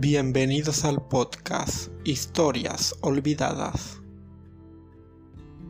[0.00, 4.00] Bienvenidos al podcast Historias Olvidadas.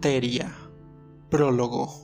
[0.03, 0.55] Teria.
[1.31, 1.95] Prólogo.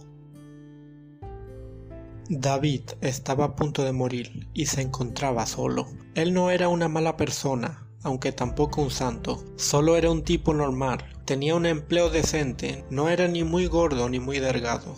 [2.30, 5.86] David estaba a punto de morir y se encontraba solo.
[6.14, 9.44] Él no era una mala persona, aunque tampoco un santo.
[9.56, 11.04] Solo era un tipo normal.
[11.26, 14.96] Tenía un empleo decente, no era ni muy gordo ni muy delgado.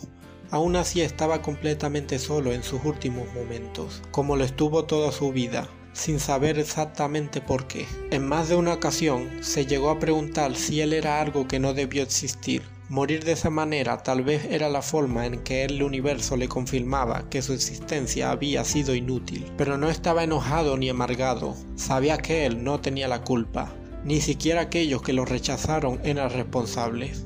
[0.52, 5.68] Aún así estaba completamente solo en sus últimos momentos, como lo estuvo toda su vida
[5.96, 7.86] sin saber exactamente por qué.
[8.10, 11.72] En más de una ocasión se llegó a preguntar si él era algo que no
[11.72, 12.62] debió existir.
[12.90, 17.28] Morir de esa manera tal vez era la forma en que el universo le confirmaba
[17.30, 22.62] que su existencia había sido inútil, pero no estaba enojado ni amargado, sabía que él
[22.62, 23.72] no tenía la culpa,
[24.04, 27.24] ni siquiera aquellos que lo rechazaron eran responsables.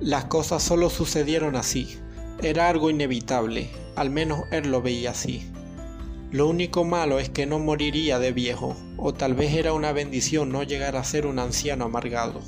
[0.00, 1.98] Las cosas solo sucedieron así,
[2.42, 5.50] era algo inevitable, al menos él lo veía así.
[6.32, 10.52] Lo único malo es que no moriría de viejo, o tal vez era una bendición
[10.52, 12.40] no llegar a ser un anciano amargado.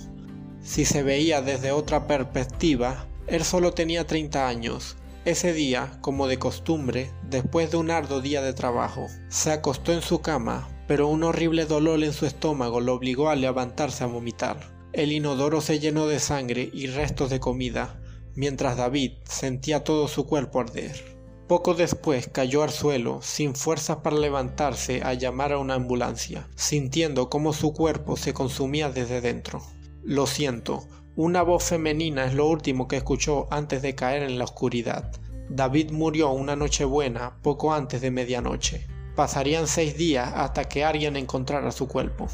[0.62, 4.96] Si se veía desde otra perspectiva, él solo tenía 30 años.
[5.24, 10.02] Ese día, como de costumbre, después de un arduo día de trabajo, se acostó en
[10.02, 14.60] su cama, pero un horrible dolor en su estómago lo obligó a levantarse a vomitar.
[14.92, 18.00] El inodoro se llenó de sangre y restos de comida,
[18.36, 21.11] mientras David sentía todo su cuerpo arder.
[21.52, 27.28] Poco después cayó al suelo, sin fuerzas para levantarse a llamar a una ambulancia, sintiendo
[27.28, 29.62] cómo su cuerpo se consumía desde dentro.
[30.02, 34.44] Lo siento, una voz femenina es lo último que escuchó antes de caer en la
[34.44, 35.12] oscuridad.
[35.50, 38.86] David murió una noche buena poco antes de medianoche.
[39.14, 42.28] Pasarían seis días hasta que alguien encontrara su cuerpo.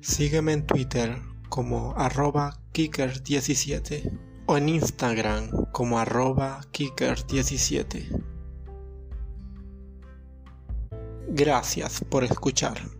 [0.00, 1.18] Sígueme en Twitter
[1.50, 8.22] como arroba kicker17 o en Instagram como arroba kicker17.
[11.28, 12.95] Gracias por escuchar.